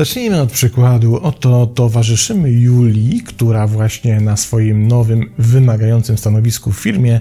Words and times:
Zacznijmy 0.00 0.40
od 0.40 0.52
przykładu. 0.52 1.16
Oto 1.16 1.66
towarzyszymy 1.66 2.50
Julii, 2.50 3.20
która 3.20 3.66
właśnie 3.66 4.20
na 4.20 4.36
swoim 4.36 4.88
nowym, 4.88 5.30
wymagającym 5.38 6.18
stanowisku 6.18 6.72
w 6.72 6.80
firmie 6.80 7.20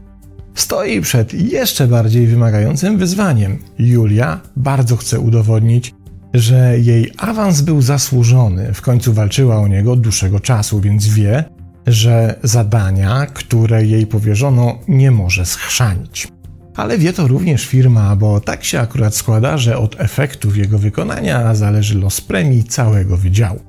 stoi 0.55 1.02
przed 1.02 1.34
jeszcze 1.34 1.88
bardziej 1.88 2.28
wymagającym 2.28 2.98
wyzwaniem. 2.98 3.60
Julia 3.80 4.41
bardzo 4.55 4.96
chce 4.96 5.20
udowodnić, 5.20 5.94
że 6.34 6.80
jej 6.80 7.12
awans 7.18 7.62
był 7.62 7.82
zasłużony. 7.82 8.73
W 8.73 8.82
końcu 8.82 9.14
walczyła 9.14 9.60
o 9.60 9.68
niego 9.68 9.91
od 9.91 10.02
dłuższego 10.02 10.39
czasu, 10.39 10.82
więc 10.82 11.07
wie, 11.07 11.44
że 11.88 12.39
zadania, 12.43 13.25
które 13.25 13.86
jej 13.86 14.07
powierzono, 14.07 14.79
nie 14.88 15.11
może 15.11 15.46
schrzanić. 15.46 16.28
Ale 16.75 16.97
wie 16.97 17.14
to 17.14 17.28
również 17.28 17.65
firma, 17.65 18.15
bo 18.15 18.39
tak 18.39 18.64
się 18.64 18.79
akurat 18.79 19.15
składa, 19.15 19.57
że 19.57 19.78
od 19.78 20.02
efektów 20.02 20.57
jego 20.57 20.79
wykonania 20.79 21.55
zależy 21.55 21.97
los 21.97 22.21
premii 22.21 22.64
całego 22.64 23.18
wydziału. 23.18 23.60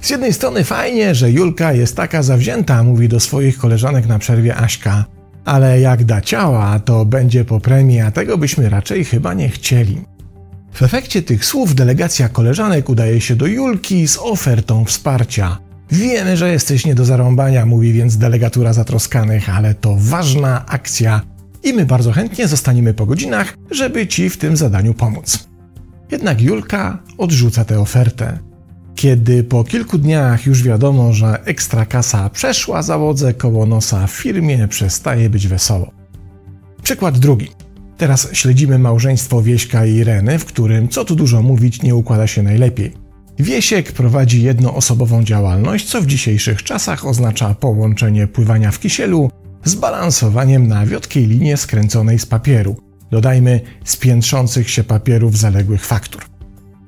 Z 0.00 0.10
jednej 0.10 0.32
strony 0.32 0.64
fajnie, 0.64 1.14
że 1.14 1.30
Julka 1.30 1.72
jest 1.72 1.96
taka 1.96 2.22
zawzięta, 2.22 2.82
mówi 2.82 3.08
do 3.08 3.20
swoich 3.20 3.58
koleżanek 3.58 4.06
na 4.06 4.18
przerwie 4.18 4.56
Aśka, 4.56 5.04
ale 5.44 5.80
jak 5.80 6.04
da 6.04 6.20
ciała, 6.20 6.78
to 6.78 7.04
będzie 7.04 7.44
po 7.44 7.60
premii, 7.60 8.00
a 8.00 8.10
tego 8.10 8.38
byśmy 8.38 8.68
raczej 8.68 9.04
chyba 9.04 9.34
nie 9.34 9.48
chcieli. 9.48 10.00
W 10.72 10.82
efekcie 10.82 11.22
tych 11.22 11.44
słów 11.44 11.74
delegacja 11.74 12.28
koleżanek 12.28 12.88
udaje 12.88 13.20
się 13.20 13.36
do 13.36 13.46
Julki 13.46 14.08
z 14.08 14.18
ofertą 14.18 14.84
wsparcia. 14.84 15.58
Wiemy, 15.90 16.36
że 16.36 16.52
jesteś 16.52 16.86
nie 16.86 16.94
do 16.94 17.04
zarąbania, 17.04 17.66
mówi 17.66 17.92
więc 17.92 18.16
delegatura 18.16 18.72
zatroskanych, 18.72 19.56
ale 19.56 19.74
to 19.74 19.96
ważna 19.98 20.66
akcja 20.66 21.20
i 21.64 21.72
my 21.72 21.86
bardzo 21.86 22.12
chętnie 22.12 22.48
zostaniemy 22.48 22.94
po 22.94 23.06
godzinach, 23.06 23.56
żeby 23.70 24.06
ci 24.06 24.30
w 24.30 24.36
tym 24.36 24.56
zadaniu 24.56 24.94
pomóc. 24.94 25.48
Jednak 26.10 26.40
Julka 26.40 26.98
odrzuca 27.18 27.64
tę 27.64 27.80
ofertę. 27.80 28.38
Kiedy 28.94 29.44
po 29.44 29.64
kilku 29.64 29.98
dniach 29.98 30.46
już 30.46 30.62
wiadomo, 30.62 31.12
że 31.12 31.44
ekstra 31.44 31.86
kasa 31.86 32.30
przeszła 32.30 32.82
zawodze 32.82 33.34
koło 33.34 33.66
nosa 33.66 34.06
w 34.06 34.10
firmie, 34.10 34.68
przestaje 34.68 35.30
być 35.30 35.48
wesoło. 35.48 35.90
Przykład 36.82 37.18
drugi. 37.18 37.48
Teraz 37.96 38.28
śledzimy 38.32 38.78
małżeństwo 38.78 39.42
Wieśka 39.42 39.86
i 39.86 39.94
Ireny, 39.94 40.38
w 40.38 40.44
którym, 40.44 40.88
co 40.88 41.04
tu 41.04 41.16
dużo 41.16 41.42
mówić, 41.42 41.82
nie 41.82 41.94
układa 41.94 42.26
się 42.26 42.42
najlepiej. 42.42 43.07
Wiesiek 43.38 43.92
prowadzi 43.92 44.42
jednoosobową 44.42 45.24
działalność, 45.24 45.86
co 45.86 46.02
w 46.02 46.06
dzisiejszych 46.06 46.62
czasach 46.62 47.06
oznacza 47.06 47.54
połączenie 47.54 48.26
pływania 48.26 48.70
w 48.70 48.80
kisielu 48.80 49.30
z 49.64 49.74
balansowaniem 49.74 50.66
na 50.66 50.86
wiotkiej 50.86 51.26
linie 51.26 51.56
skręconej 51.56 52.18
z 52.18 52.26
papieru. 52.26 52.76
Dodajmy 53.10 53.60
z 53.84 53.96
piętrzących 53.96 54.70
się 54.70 54.84
papierów 54.84 55.38
zaległych 55.38 55.86
faktur. 55.86 56.24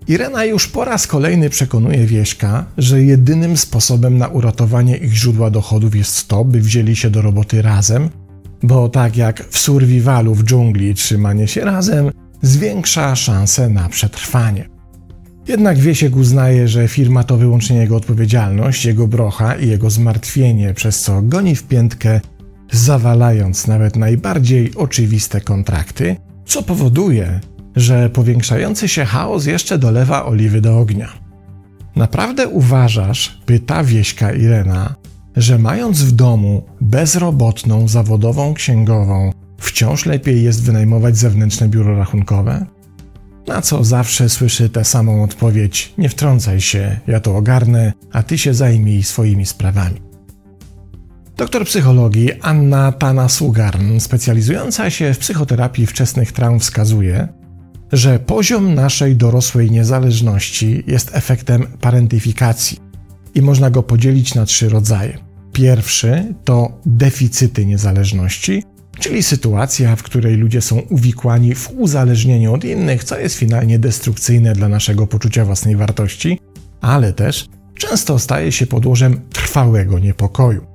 Irena 0.08 0.44
już 0.44 0.68
po 0.68 0.84
raz 0.84 1.06
kolejny 1.06 1.50
przekonuje 1.50 2.06
Wieśka, 2.06 2.66
że 2.78 3.02
jedynym 3.02 3.56
sposobem 3.56 4.18
na 4.18 4.28
uratowanie 4.28 4.96
ich 4.96 5.14
źródła 5.14 5.50
dochodów 5.50 5.96
jest 5.96 6.28
to, 6.28 6.44
by 6.44 6.60
wzięli 6.60 6.96
się 6.96 7.10
do 7.10 7.22
roboty 7.22 7.62
razem, 7.62 8.10
bo 8.62 8.88
tak 8.88 9.16
jak 9.16 9.48
w 9.50 9.58
survivalu 9.58 10.34
w 10.34 10.44
dżungli 10.44 10.94
trzymanie 10.94 11.48
się 11.48 11.60
razem 11.60 12.10
zwiększa 12.42 13.16
szanse 13.16 13.68
na 13.68 13.88
przetrwanie. 13.88 14.79
Jednak 15.50 15.78
Wiesiek 15.78 16.16
uznaje, 16.16 16.68
że 16.68 16.88
firma 16.88 17.24
to 17.24 17.36
wyłącznie 17.36 17.76
jego 17.76 17.96
odpowiedzialność, 17.96 18.84
jego 18.84 19.08
brocha 19.08 19.54
i 19.54 19.68
jego 19.68 19.90
zmartwienie, 19.90 20.74
przez 20.74 21.00
co 21.00 21.22
goni 21.22 21.56
w 21.56 21.62
piętkę, 21.62 22.20
zawalając 22.72 23.66
nawet 23.66 23.96
najbardziej 23.96 24.74
oczywiste 24.74 25.40
kontrakty, 25.40 26.16
co 26.46 26.62
powoduje, 26.62 27.40
że 27.76 28.10
powiększający 28.10 28.88
się 28.88 29.04
chaos 29.04 29.46
jeszcze 29.46 29.78
dolewa 29.78 30.26
oliwy 30.26 30.60
do 30.60 30.78
ognia. 30.78 31.08
Naprawdę 31.96 32.48
uważasz, 32.48 33.40
pyta 33.46 33.84
Wieśka 33.84 34.32
Irena, 34.32 34.94
że 35.36 35.58
mając 35.58 36.02
w 36.02 36.12
domu 36.12 36.62
bezrobotną, 36.80 37.88
zawodową 37.88 38.54
księgową, 38.54 39.32
wciąż 39.58 40.06
lepiej 40.06 40.42
jest 40.42 40.62
wynajmować 40.62 41.16
zewnętrzne 41.16 41.68
biuro 41.68 41.96
rachunkowe? 41.96 42.66
Na 43.50 43.62
co 43.62 43.84
zawsze 43.84 44.28
słyszy 44.28 44.68
tę 44.68 44.84
samą 44.84 45.22
odpowiedź: 45.22 45.94
Nie 45.98 46.08
wtrącaj 46.08 46.60
się, 46.60 47.00
ja 47.06 47.20
to 47.20 47.36
ogarnę, 47.36 47.92
a 48.12 48.22
ty 48.22 48.38
się 48.38 48.54
zajmij 48.54 49.02
swoimi 49.02 49.46
sprawami. 49.46 50.00
Doktor 51.36 51.64
psychologii 51.64 52.32
Anna 52.40 52.92
Tana-Sugarn, 52.92 54.00
specjalizująca 54.00 54.90
się 54.90 55.14
w 55.14 55.18
psychoterapii 55.18 55.86
wczesnych 55.86 56.32
traum, 56.32 56.60
wskazuje, 56.60 57.28
że 57.92 58.18
poziom 58.18 58.74
naszej 58.74 59.16
dorosłej 59.16 59.70
niezależności 59.70 60.84
jest 60.86 61.10
efektem 61.12 61.66
parentyfikacji 61.80 62.78
i 63.34 63.42
można 63.42 63.70
go 63.70 63.82
podzielić 63.82 64.34
na 64.34 64.44
trzy 64.44 64.68
rodzaje. 64.68 65.18
Pierwszy 65.52 66.34
to 66.44 66.80
deficyty 66.86 67.66
niezależności, 67.66 68.62
czyli 69.00 69.22
sytuacja, 69.22 69.96
w 69.96 70.02
której 70.02 70.36
ludzie 70.36 70.60
są 70.60 70.78
uwikłani 70.78 71.54
w 71.54 71.70
uzależnienie 71.78 72.50
od 72.50 72.64
innych, 72.64 73.04
co 73.04 73.18
jest 73.18 73.36
finalnie 73.36 73.78
destrukcyjne 73.78 74.52
dla 74.52 74.68
naszego 74.68 75.06
poczucia 75.06 75.44
własnej 75.44 75.76
wartości, 75.76 76.40
ale 76.80 77.12
też 77.12 77.48
często 77.74 78.18
staje 78.18 78.52
się 78.52 78.66
podłożem 78.66 79.20
trwałego 79.32 79.98
niepokoju. 79.98 80.66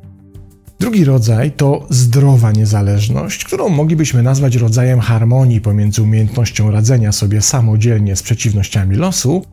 Drugi 0.79 1.05
rodzaj 1.05 1.51
to 1.51 1.87
zdrowa 1.89 2.51
niezależność, 2.51 3.43
którą 3.43 3.69
moglibyśmy 3.69 4.23
nazwać 4.23 4.55
rodzajem 4.55 4.99
harmonii 4.99 5.61
pomiędzy 5.61 6.01
umiejętnością 6.01 6.71
radzenia 6.71 7.11
sobie 7.11 7.41
samodzielnie 7.41 8.15
z 8.15 8.23
przeciwnościami 8.23 8.95
losu 8.95 9.45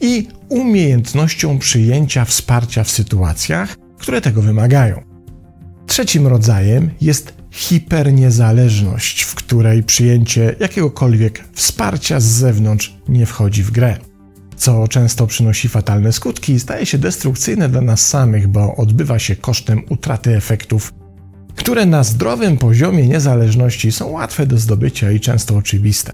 i 0.00 0.28
umiejętnością 0.48 1.58
przyjęcia 1.58 2.24
wsparcia 2.24 2.84
w 2.84 2.90
sytuacjach, 2.90 3.76
które 3.98 4.20
tego 4.20 4.42
wymagają. 4.42 5.02
Trzecim 5.86 6.26
rodzajem 6.26 6.90
jest 7.00 7.34
hiperniezależność, 7.50 9.22
w 9.22 9.34
której 9.34 9.82
przyjęcie 9.82 10.56
jakiegokolwiek 10.60 11.44
wsparcia 11.52 12.20
z 12.20 12.24
zewnątrz 12.24 12.96
nie 13.08 13.26
wchodzi 13.26 13.62
w 13.62 13.70
grę. 13.70 13.96
Co 14.56 14.88
często 14.88 15.26
przynosi 15.26 15.68
fatalne 15.68 16.12
skutki 16.12 16.52
i 16.52 16.60
staje 16.60 16.86
się 16.86 16.98
destrukcyjne 16.98 17.68
dla 17.68 17.80
nas 17.80 18.08
samych, 18.08 18.48
bo 18.48 18.76
odbywa 18.76 19.18
się 19.18 19.36
kosztem 19.36 19.82
utraty 19.88 20.36
efektów, 20.36 20.92
które 21.56 21.86
na 21.86 22.04
zdrowym 22.04 22.56
poziomie 22.56 23.08
niezależności 23.08 23.92
są 23.92 24.06
łatwe 24.06 24.46
do 24.46 24.58
zdobycia 24.58 25.10
i 25.10 25.20
często 25.20 25.56
oczywiste. 25.56 26.12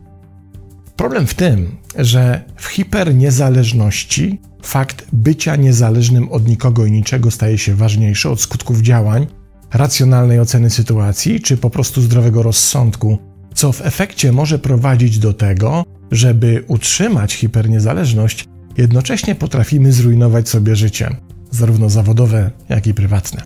Problem 0.96 1.26
w 1.26 1.34
tym, 1.34 1.76
że 1.98 2.44
w 2.56 2.66
hiperniezależności 2.66 4.40
fakt 4.62 5.06
bycia 5.12 5.56
niezależnym 5.56 6.28
od 6.28 6.48
nikogo 6.48 6.86
i 6.86 6.92
niczego 6.92 7.30
staje 7.30 7.58
się 7.58 7.74
ważniejszy 7.74 8.30
od 8.30 8.40
skutków 8.40 8.80
działań, 8.80 9.26
racjonalnej 9.72 10.40
oceny 10.40 10.70
sytuacji 10.70 11.40
czy 11.40 11.56
po 11.56 11.70
prostu 11.70 12.02
zdrowego 12.02 12.42
rozsądku, 12.42 13.18
co 13.54 13.72
w 13.72 13.86
efekcie 13.86 14.32
może 14.32 14.58
prowadzić 14.58 15.18
do 15.18 15.32
tego, 15.32 15.84
żeby 16.10 16.64
utrzymać 16.68 17.34
hiperniezależność, 17.34 18.44
jednocześnie 18.76 19.34
potrafimy 19.34 19.92
zrujnować 19.92 20.48
sobie 20.48 20.76
życie, 20.76 21.16
zarówno 21.50 21.90
zawodowe, 21.90 22.50
jak 22.68 22.86
i 22.86 22.94
prywatne. 22.94 23.42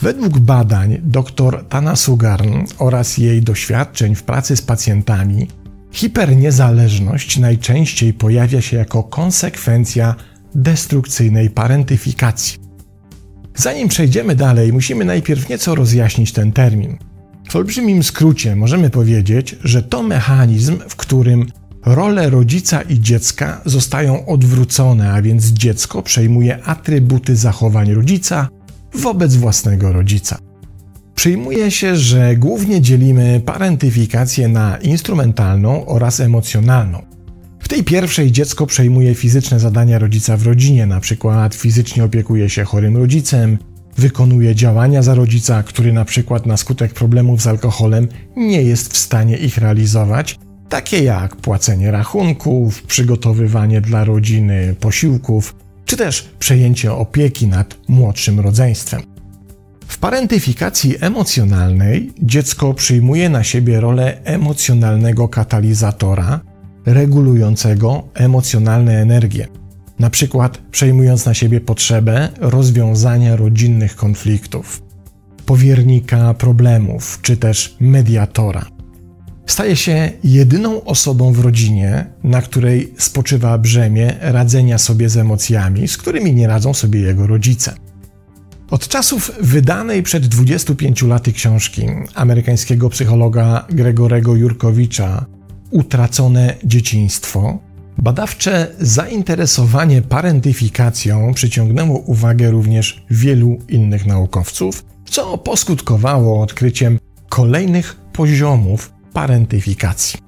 Według 0.00 0.38
badań 0.38 0.98
dr 1.02 1.64
Tana 1.68 1.96
Sugarn 1.96 2.58
oraz 2.78 3.18
jej 3.18 3.42
doświadczeń 3.42 4.14
w 4.14 4.22
pracy 4.22 4.56
z 4.56 4.62
pacjentami, 4.62 5.48
hiperniezależność 5.92 7.38
najczęściej 7.38 8.14
pojawia 8.14 8.60
się 8.60 8.76
jako 8.76 9.02
konsekwencja 9.02 10.14
destrukcyjnej 10.54 11.50
parentyfikacji. 11.50 12.58
Zanim 13.56 13.88
przejdziemy 13.88 14.34
dalej, 14.34 14.72
musimy 14.72 15.04
najpierw 15.04 15.48
nieco 15.48 15.74
rozjaśnić 15.74 16.32
ten 16.32 16.52
termin. 16.52 16.98
W 17.50 17.56
olbrzymim 17.56 18.02
skrócie 18.02 18.56
możemy 18.56 18.90
powiedzieć, 18.90 19.56
że 19.64 19.82
to 19.82 20.02
mechanizm, 20.02 20.78
w 20.88 20.96
którym 20.96 21.46
role 21.86 22.30
rodzica 22.30 22.82
i 22.82 23.00
dziecka 23.00 23.60
zostają 23.64 24.26
odwrócone, 24.26 25.12
a 25.12 25.22
więc 25.22 25.46
dziecko 25.46 26.02
przejmuje 26.02 26.64
atrybuty 26.64 27.36
zachowań 27.36 27.92
rodzica 27.94 28.48
wobec 28.94 29.36
własnego 29.36 29.92
rodzica. 29.92 30.38
Przyjmuje 31.14 31.70
się, 31.70 31.96
że 31.96 32.36
głównie 32.36 32.80
dzielimy 32.80 33.40
parentyfikację 33.46 34.48
na 34.48 34.76
instrumentalną 34.76 35.86
oraz 35.86 36.20
emocjonalną. 36.20 37.11
W 37.62 37.68
tej 37.68 37.84
pierwszej 37.84 38.32
dziecko 38.32 38.66
przejmuje 38.66 39.14
fizyczne 39.14 39.60
zadania 39.60 39.98
rodzica 39.98 40.36
w 40.36 40.46
rodzinie, 40.46 40.86
na 40.86 41.00
przykład 41.00 41.54
fizycznie 41.54 42.04
opiekuje 42.04 42.50
się 42.50 42.64
chorym 42.64 42.96
rodzicem, 42.96 43.58
wykonuje 43.96 44.54
działania 44.54 45.02
za 45.02 45.14
rodzica, 45.14 45.62
który 45.62 45.92
na 45.92 46.04
przykład 46.04 46.46
na 46.46 46.56
skutek 46.56 46.94
problemów 46.94 47.42
z 47.42 47.46
alkoholem 47.46 48.08
nie 48.36 48.62
jest 48.62 48.92
w 48.92 48.96
stanie 48.96 49.36
ich 49.36 49.58
realizować, 49.58 50.38
takie 50.68 51.04
jak 51.04 51.36
płacenie 51.36 51.90
rachunków, 51.90 52.82
przygotowywanie 52.82 53.80
dla 53.80 54.04
rodziny 54.04 54.74
posiłków, 54.80 55.54
czy 55.84 55.96
też 55.96 56.28
przejęcie 56.38 56.92
opieki 56.92 57.46
nad 57.46 57.78
młodszym 57.88 58.40
rodzeństwem. 58.40 59.02
W 59.86 59.98
parentyfikacji 59.98 60.96
emocjonalnej 61.00 62.12
dziecko 62.22 62.74
przyjmuje 62.74 63.28
na 63.28 63.44
siebie 63.44 63.80
rolę 63.80 64.24
emocjonalnego 64.24 65.28
katalizatora, 65.28 66.40
regulującego 66.86 68.02
emocjonalne 68.14 69.00
energie, 69.00 69.48
na 69.98 70.10
przykład 70.10 70.58
przejmując 70.70 71.26
na 71.26 71.34
siebie 71.34 71.60
potrzebę 71.60 72.28
rozwiązania 72.40 73.36
rodzinnych 73.36 73.96
konfliktów, 73.96 74.82
powiernika 75.46 76.34
problemów 76.34 77.18
czy 77.22 77.36
też 77.36 77.76
mediatora. 77.80 78.66
Staje 79.46 79.76
się 79.76 80.10
jedyną 80.24 80.84
osobą 80.84 81.32
w 81.32 81.40
rodzinie, 81.40 82.06
na 82.24 82.42
której 82.42 82.94
spoczywa 82.98 83.58
brzemię 83.58 84.14
radzenia 84.20 84.78
sobie 84.78 85.08
z 85.08 85.16
emocjami, 85.16 85.88
z 85.88 85.96
którymi 85.96 86.34
nie 86.34 86.46
radzą 86.46 86.74
sobie 86.74 87.00
jego 87.00 87.26
rodzice. 87.26 87.74
Od 88.70 88.88
czasów 88.88 89.30
wydanej 89.40 90.02
przed 90.02 90.26
25 90.26 91.02
laty 91.02 91.32
książki 91.32 91.86
amerykańskiego 92.14 92.90
psychologa 92.90 93.66
Gregorego 93.70 94.34
Jurkowicza 94.34 95.26
Utracone 95.72 96.54
dzieciństwo, 96.64 97.58
badawcze 97.98 98.68
zainteresowanie 98.80 100.02
parentyfikacją 100.02 101.34
przyciągnęło 101.34 101.98
uwagę 101.98 102.50
również 102.50 103.04
wielu 103.10 103.58
innych 103.68 104.06
naukowców, 104.06 104.84
co 105.04 105.38
poskutkowało 105.38 106.42
odkryciem 106.42 106.98
kolejnych 107.28 107.96
poziomów 108.12 108.92
parentyfikacji. 109.12 110.18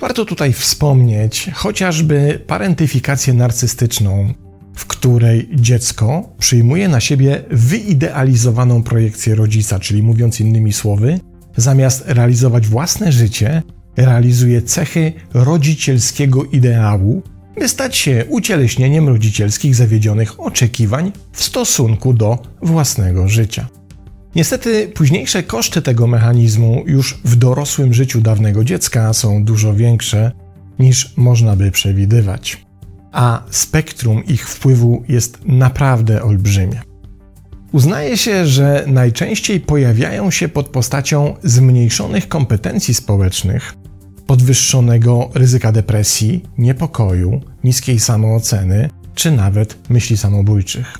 Warto 0.00 0.24
tutaj 0.24 0.52
wspomnieć 0.52 1.50
chociażby 1.54 2.44
parentyfikację 2.46 3.34
narcystyczną, 3.34 4.34
w 4.74 4.86
której 4.86 5.48
dziecko 5.54 6.28
przyjmuje 6.38 6.88
na 6.88 7.00
siebie 7.00 7.44
wyidealizowaną 7.50 8.82
projekcję 8.82 9.34
rodzica, 9.34 9.78
czyli 9.78 10.02
mówiąc 10.02 10.40
innymi 10.40 10.72
słowy, 10.72 11.20
zamiast 11.56 12.04
realizować 12.06 12.66
własne 12.66 13.12
życie, 13.12 13.62
realizuje 13.96 14.62
cechy 14.62 15.12
rodzicielskiego 15.34 16.44
ideału, 16.44 17.22
by 17.58 17.68
stać 17.68 17.96
się 17.96 18.24
ucieleśnieniem 18.28 19.08
rodzicielskich 19.08 19.74
zawiedzionych 19.74 20.40
oczekiwań 20.40 21.12
w 21.32 21.42
stosunku 21.42 22.12
do 22.12 22.38
własnego 22.62 23.28
życia. 23.28 23.68
Niestety 24.34 24.88
późniejsze 24.88 25.42
koszty 25.42 25.82
tego 25.82 26.06
mechanizmu 26.06 26.82
już 26.86 27.20
w 27.24 27.36
dorosłym 27.36 27.94
życiu 27.94 28.20
dawnego 28.20 28.64
dziecka 28.64 29.12
są 29.12 29.44
dużo 29.44 29.74
większe 29.74 30.32
niż 30.78 31.16
można 31.16 31.56
by 31.56 31.70
przewidywać, 31.70 32.66
a 33.12 33.42
spektrum 33.50 34.24
ich 34.24 34.48
wpływu 34.48 35.04
jest 35.08 35.38
naprawdę 35.44 36.22
olbrzymie. 36.22 36.80
Uznaje 37.72 38.16
się, 38.16 38.46
że 38.46 38.84
najczęściej 38.86 39.60
pojawiają 39.60 40.30
się 40.30 40.48
pod 40.48 40.68
postacią 40.68 41.36
zmniejszonych 41.42 42.28
kompetencji 42.28 42.94
społecznych, 42.94 43.74
podwyższonego 44.30 45.30
ryzyka 45.34 45.72
depresji, 45.72 46.42
niepokoju, 46.58 47.40
niskiej 47.64 48.00
samooceny 48.00 48.90
czy 49.14 49.30
nawet 49.30 49.90
myśli 49.90 50.16
samobójczych. 50.16 50.98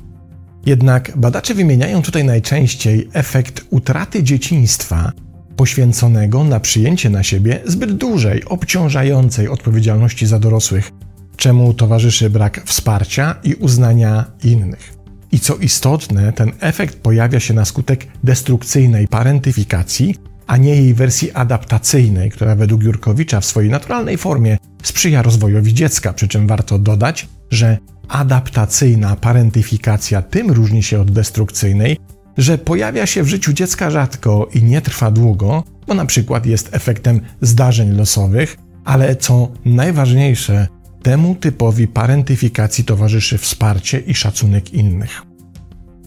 Jednak 0.67 1.13
badacze 1.17 1.55
wymieniają 1.55 2.03
tutaj 2.03 2.25
najczęściej 2.25 3.09
efekt 3.13 3.65
utraty 3.71 4.23
dzieciństwa 4.23 5.13
poświęconego 5.57 6.45
na 6.45 6.61
przyjęcie 6.61 7.11
na 7.11 7.23
siebie 7.23 7.61
zbyt 7.67 7.93
dużej, 7.93 8.45
obciążającej 8.45 9.49
odpowiedzialności 9.49 10.27
za 10.27 10.39
dorosłych, 10.39 10.91
czemu 11.37 11.75
towarzyszy 11.75 12.31
brak 12.31 12.63
wsparcia 12.65 13.35
i 13.45 13.55
uznania 13.55 14.25
innych. 14.45 14.95
I 15.33 15.41
co 15.41 15.57
istotne, 15.57 16.33
ten 16.33 16.53
efekt 16.61 16.97
pojawia 16.97 17.41
się 17.41 17.55
na 17.55 17.65
skutek 17.65 18.07
destrukcyjnej 18.25 19.09
parentyfikacji, 19.09 20.15
a 20.51 20.57
nie 20.57 20.77
jej 20.77 20.95
wersji 20.95 21.33
adaptacyjnej, 21.33 22.31
która 22.31 22.55
według 22.55 22.83
Jurkowicza 22.83 23.41
w 23.41 23.45
swojej 23.45 23.71
naturalnej 23.71 24.19
formie 24.19 24.59
sprzyja 24.83 25.23
rozwojowi 25.23 25.75
dziecka, 25.75 26.13
przy 26.13 26.29
czym 26.29 26.47
warto 26.47 26.79
dodać, 26.79 27.29
że 27.51 27.79
adaptacyjna 28.09 29.17
parentyfikacja 29.17 30.23
tym 30.23 30.51
różni 30.51 30.83
się 30.83 31.01
od 31.01 31.11
destrukcyjnej, 31.11 31.97
że 32.39 32.59
pojawia 32.59 33.07
się 33.07 33.23
w 33.23 33.29
życiu 33.29 33.53
dziecka 33.53 33.91
rzadko 33.91 34.49
i 34.55 34.63
nie 34.63 34.81
trwa 34.81 35.11
długo, 35.11 35.65
bo 35.87 35.95
na 35.95 36.07
przykład 36.07 36.47
jest 36.47 36.69
efektem 36.73 37.21
zdarzeń 37.41 37.97
losowych, 37.97 38.57
ale 38.85 39.17
co 39.17 39.49
najważniejsze, 39.65 40.67
temu 41.03 41.35
typowi 41.35 41.89
parentyfikacji 41.89 42.85
towarzyszy 42.85 43.39
wsparcie 43.39 43.99
i 43.99 44.15
szacunek 44.15 44.75
innych. 44.75 45.30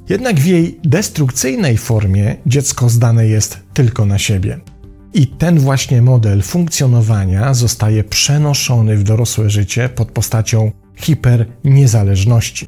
Jednak 0.10 0.40
w 0.40 0.46
jej 0.46 0.80
destrukcyjnej 0.84 1.78
formie 1.78 2.36
dziecko 2.46 2.90
zdane 2.90 3.28
jest 3.28 3.60
tylko 3.74 4.06
na 4.06 4.18
siebie. 4.18 4.60
I 5.14 5.28
ten 5.28 5.60
właśnie 5.60 6.02
model 6.02 6.42
funkcjonowania 6.42 7.54
zostaje 7.54 8.04
przenoszony 8.04 8.98
w 8.98 9.04
dorosłe 9.04 9.50
życie 9.50 9.90
pod 9.90 10.12
postacią 10.12 10.72
hiperniezależności. 10.96 12.68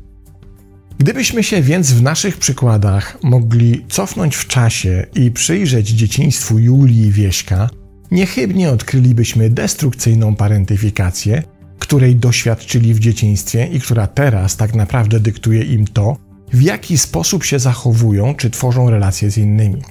Gdybyśmy 0.97 1.43
się 1.43 1.61
więc 1.61 1.91
w 1.91 2.01
naszych 2.01 2.37
przykładach 2.37 3.17
mogli 3.23 3.85
cofnąć 3.89 4.35
w 4.35 4.47
czasie 4.47 5.05
i 5.15 5.31
przyjrzeć 5.31 5.89
dzieciństwu 5.89 6.59
Julii 6.59 7.11
Wieśka, 7.11 7.69
niechybnie 8.11 8.69
odkrylibyśmy 8.69 9.49
destrukcyjną 9.49 10.35
parentyfikację, 10.35 11.43
której 11.79 12.15
doświadczyli 12.15 12.93
w 12.93 12.99
dzieciństwie 12.99 13.67
i 13.67 13.79
która 13.79 14.07
teraz 14.07 14.57
tak 14.57 14.75
naprawdę 14.75 15.19
dyktuje 15.19 15.63
im 15.63 15.87
to, 15.87 16.17
w 16.55 16.61
jaki 16.61 16.97
sposób 16.97 17.43
się 17.43 17.59
zachowują 17.59 18.35
czy 18.35 18.49
tworzą 18.49 18.89
relacje 18.89 19.31
z 19.31 19.37
innymi. 19.37 19.81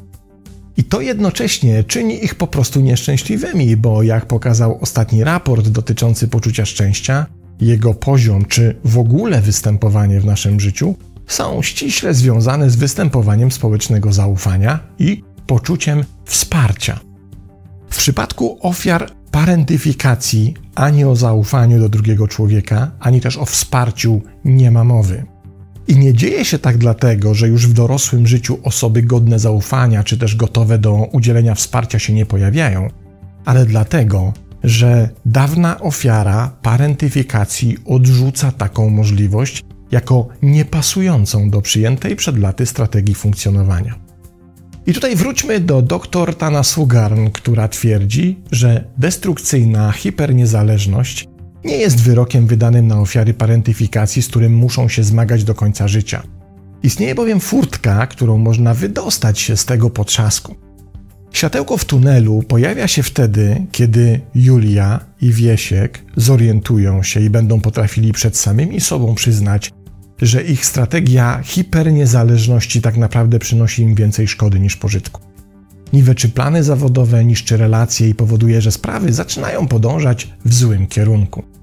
I 0.76 0.84
to 0.84 1.00
jednocześnie 1.00 1.84
czyni 1.84 2.24
ich 2.24 2.34
po 2.34 2.46
prostu 2.46 2.80
nieszczęśliwymi, 2.80 3.76
bo 3.76 4.02
jak 4.02 4.26
pokazał 4.26 4.78
ostatni 4.80 5.24
raport 5.24 5.68
dotyczący 5.68 6.28
poczucia 6.28 6.64
szczęścia, 6.66 7.26
jego 7.60 7.94
poziom 7.94 8.44
czy 8.44 8.76
w 8.84 8.98
ogóle 8.98 9.40
występowanie 9.40 10.20
w 10.20 10.24
naszym 10.24 10.60
życiu 10.60 10.94
są 11.26 11.62
ściśle 11.62 12.14
związane 12.14 12.70
z 12.70 12.76
występowaniem 12.76 13.52
społecznego 13.52 14.12
zaufania 14.12 14.78
i 14.98 15.24
poczuciem 15.46 16.04
wsparcia. 16.24 17.00
W 17.90 17.96
przypadku 17.96 18.58
ofiar 18.60 19.10
parentyfikacji 19.30 20.54
ani 20.74 21.04
o 21.04 21.16
zaufaniu 21.16 21.78
do 21.80 21.88
drugiego 21.88 22.28
człowieka, 22.28 22.90
ani 23.00 23.20
też 23.20 23.36
o 23.36 23.44
wsparciu 23.44 24.20
nie 24.44 24.70
ma 24.70 24.84
mowy. 24.84 25.33
I 25.88 25.96
nie 25.96 26.14
dzieje 26.14 26.44
się 26.44 26.58
tak 26.58 26.78
dlatego, 26.78 27.34
że 27.34 27.48
już 27.48 27.68
w 27.68 27.72
dorosłym 27.72 28.26
życiu 28.26 28.58
osoby 28.62 29.02
godne 29.02 29.38
zaufania 29.38 30.04
czy 30.04 30.18
też 30.18 30.36
gotowe 30.36 30.78
do 30.78 31.08
udzielenia 31.12 31.54
wsparcia 31.54 31.98
się 31.98 32.12
nie 32.12 32.26
pojawiają, 32.26 32.88
ale 33.44 33.66
dlatego, 33.66 34.32
że 34.64 35.08
dawna 35.26 35.80
ofiara 35.80 36.56
parentyfikacji 36.62 37.78
odrzuca 37.86 38.52
taką 38.52 38.90
możliwość 38.90 39.64
jako 39.90 40.28
niepasującą 40.42 41.50
do 41.50 41.60
przyjętej 41.60 42.16
przed 42.16 42.38
laty 42.38 42.66
strategii 42.66 43.14
funkcjonowania. 43.14 43.94
I 44.86 44.92
tutaj 44.92 45.16
wróćmy 45.16 45.60
do 45.60 45.82
dr 45.82 46.34
Tana 46.34 46.62
Sugarn, 46.62 47.28
która 47.32 47.68
twierdzi, 47.68 48.38
że 48.50 48.84
destrukcyjna 48.98 49.92
hiperniezależność 49.92 51.28
nie 51.64 51.76
jest 51.76 52.00
wyrokiem 52.00 52.46
wydanym 52.46 52.86
na 52.86 53.00
ofiary 53.00 53.34
parentyfikacji, 53.34 54.22
z 54.22 54.28
którym 54.28 54.54
muszą 54.54 54.88
się 54.88 55.04
zmagać 55.04 55.44
do 55.44 55.54
końca 55.54 55.88
życia. 55.88 56.22
Istnieje 56.82 57.14
bowiem 57.14 57.40
furtka, 57.40 58.06
którą 58.06 58.38
można 58.38 58.74
wydostać 58.74 59.38
się 59.38 59.56
z 59.56 59.64
tego 59.64 59.90
potrzasku. 59.90 60.54
Światełko 61.32 61.76
w 61.76 61.84
tunelu 61.84 62.42
pojawia 62.42 62.88
się 62.88 63.02
wtedy, 63.02 63.66
kiedy 63.72 64.20
Julia 64.34 65.00
i 65.20 65.32
Wiesiek 65.32 66.04
zorientują 66.16 67.02
się 67.02 67.20
i 67.20 67.30
będą 67.30 67.60
potrafili 67.60 68.12
przed 68.12 68.36
samymi 68.36 68.80
sobą 68.80 69.14
przyznać, 69.14 69.72
że 70.22 70.42
ich 70.42 70.66
strategia 70.66 71.40
hiperniezależności 71.44 72.80
tak 72.80 72.96
naprawdę 72.96 73.38
przynosi 73.38 73.82
im 73.82 73.94
więcej 73.94 74.28
szkody 74.28 74.60
niż 74.60 74.76
pożytku. 74.76 75.20
Niweczy 75.92 76.28
plany 76.28 76.64
zawodowe, 76.64 77.24
niszczy 77.24 77.56
relacje 77.56 78.08
i 78.08 78.14
powoduje, 78.14 78.60
że 78.60 78.72
sprawy 78.72 79.12
zaczynają 79.12 79.66
podążać 79.66 80.28
w 80.44 80.54
złym 80.54 80.86
kierunku. 80.86 81.53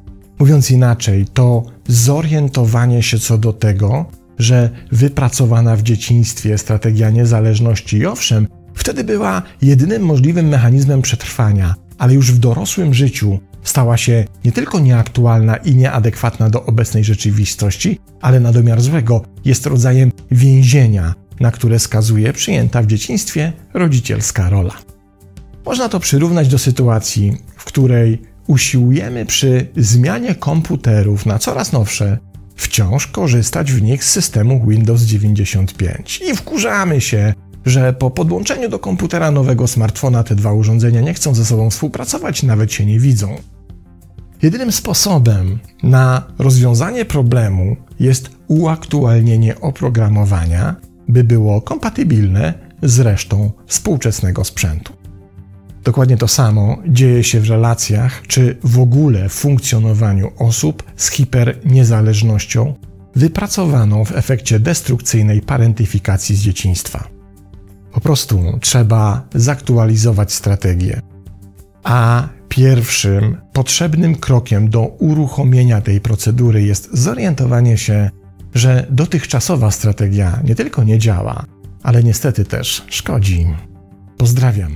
Mówiąc 0.41 0.71
inaczej, 0.71 1.25
to 1.33 1.63
zorientowanie 1.87 3.03
się 3.03 3.19
co 3.19 3.37
do 3.37 3.53
tego, 3.53 4.05
że 4.39 4.69
wypracowana 4.91 5.75
w 5.75 5.83
dzieciństwie 5.83 6.57
strategia 6.57 7.09
niezależności, 7.09 8.05
owszem, 8.05 8.47
wtedy 8.73 9.03
była 9.03 9.41
jedynym 9.61 10.01
możliwym 10.01 10.47
mechanizmem 10.47 11.01
przetrwania, 11.01 11.75
ale 11.97 12.13
już 12.13 12.31
w 12.31 12.39
dorosłym 12.39 12.93
życiu 12.93 13.39
stała 13.63 13.97
się 13.97 14.25
nie 14.45 14.51
tylko 14.51 14.79
nieaktualna 14.79 15.55
i 15.55 15.75
nieadekwatna 15.75 16.49
do 16.49 16.65
obecnej 16.65 17.03
rzeczywistości, 17.03 17.99
ale 18.21 18.39
na 18.39 18.51
domiar 18.51 18.81
złego 18.81 19.21
jest 19.45 19.65
rodzajem 19.65 20.11
więzienia, 20.31 21.13
na 21.39 21.51
które 21.51 21.79
skazuje 21.79 22.33
przyjęta 22.33 22.81
w 22.81 22.87
dzieciństwie 22.87 23.53
rodzicielska 23.73 24.49
rola. 24.49 24.73
Można 25.65 25.89
to 25.89 25.99
przyrównać 25.99 26.47
do 26.47 26.57
sytuacji, 26.57 27.37
w 27.57 27.65
której 27.65 28.30
usiłujemy 28.51 29.25
przy 29.25 29.67
zmianie 29.77 30.35
komputerów 30.35 31.25
na 31.25 31.39
coraz 31.39 31.71
nowsze 31.71 32.17
wciąż 32.55 33.07
korzystać 33.07 33.71
w 33.71 33.81
nich 33.81 34.03
z 34.03 34.09
systemu 34.09 34.67
Windows 34.67 35.01
95 35.01 36.21
i 36.29 36.35
wkurzamy 36.35 37.01
się, 37.01 37.33
że 37.65 37.93
po 37.93 38.11
podłączeniu 38.11 38.69
do 38.69 38.79
komputera 38.79 39.31
nowego 39.31 39.67
smartfona 39.67 40.23
te 40.23 40.35
dwa 40.35 40.53
urządzenia 40.53 41.01
nie 41.01 41.13
chcą 41.13 41.35
ze 41.35 41.45
sobą 41.45 41.69
współpracować, 41.69 42.43
nawet 42.43 42.73
się 42.73 42.85
nie 42.85 42.99
widzą. 42.99 43.35
Jedynym 44.41 44.71
sposobem 44.71 45.59
na 45.83 46.23
rozwiązanie 46.39 47.05
problemu 47.05 47.75
jest 47.99 48.29
uaktualnienie 48.47 49.59
oprogramowania, 49.61 50.75
by 51.07 51.23
było 51.23 51.61
kompatybilne 51.61 52.53
z 52.83 52.99
resztą 52.99 53.51
współczesnego 53.67 54.43
sprzętu. 54.43 55.00
Dokładnie 55.83 56.17
to 56.17 56.27
samo 56.27 56.77
dzieje 56.87 57.23
się 57.23 57.39
w 57.39 57.49
relacjach 57.49 58.21
czy 58.27 58.57
w 58.63 58.79
ogóle 58.79 59.29
funkcjonowaniu 59.29 60.31
osób 60.37 60.83
z 60.95 61.09
hiperniezależnością 61.09 62.73
wypracowaną 63.15 64.05
w 64.05 64.11
efekcie 64.11 64.59
destrukcyjnej 64.59 65.41
parentyfikacji 65.41 66.35
z 66.35 66.39
dzieciństwa. 66.39 67.07
Po 67.91 68.01
prostu 68.01 68.59
trzeba 68.61 69.27
zaktualizować 69.35 70.33
strategię. 70.33 71.01
A 71.83 72.27
pierwszym 72.49 73.37
potrzebnym 73.53 74.15
krokiem 74.15 74.69
do 74.69 74.81
uruchomienia 74.81 75.81
tej 75.81 76.01
procedury 76.01 76.63
jest 76.63 76.89
zorientowanie 76.93 77.77
się, 77.77 78.09
że 78.55 78.87
dotychczasowa 78.89 79.71
strategia 79.71 80.39
nie 80.43 80.55
tylko 80.55 80.83
nie 80.83 80.99
działa, 80.99 81.45
ale 81.83 82.03
niestety 82.03 82.45
też 82.45 82.83
szkodzi. 82.89 83.47
Pozdrawiam. 84.17 84.71